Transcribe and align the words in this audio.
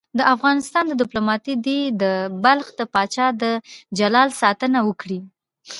د 0.17 0.19
افغانستان 0.35 0.85
دیپلوماسي 0.99 1.53
دې 1.65 1.79
د 2.01 2.03
بلخ 2.43 2.67
د 2.79 2.81
پاچا 2.93 3.27
د 3.41 3.43
جلال 3.97 4.29
ساتنه 4.41 4.79
وکړي. 4.87 5.19